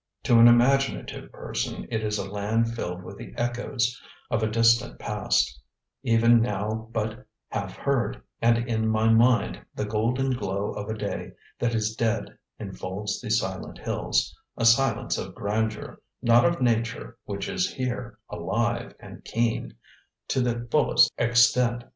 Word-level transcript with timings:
To 0.23 0.39
an 0.39 0.47
imaginative 0.47 1.31
person 1.31 1.87
it 1.91 2.01
is 2.03 2.17
a 2.17 2.27
land 2.27 2.73
filled 2.73 3.03
with 3.03 3.19
the 3.19 3.35
echoes 3.37 4.01
of 4.31 4.41
a 4.41 4.49
distant 4.49 4.97
past, 4.97 5.61
even 6.01 6.41
now 6.41 6.89
but 6.91 7.23
half 7.49 7.77
heard 7.77 8.19
and 8.41 8.67
in 8.67 8.87
my 8.87 9.09
mind 9.09 9.61
the 9.75 9.85
golden 9.85 10.31
glow 10.31 10.71
of 10.71 10.89
a 10.89 10.97
day 10.97 11.33
that 11.59 11.75
is 11.75 11.95
dead 11.95 12.35
enfolds 12.59 13.21
the 13.21 13.29
silent 13.29 13.77
hills, 13.77 14.35
a 14.57 14.65
silence 14.65 15.19
of 15.19 15.35
grandeur, 15.35 16.01
not 16.19 16.45
of 16.45 16.59
nature 16.63 17.19
which 17.25 17.47
is 17.47 17.71
here 17.75 18.17
alive 18.27 18.95
and 18.99 19.23
keen 19.23 19.75
to 20.29 20.41
the 20.41 20.67
fullest 20.71 21.11
extent. 21.19 21.83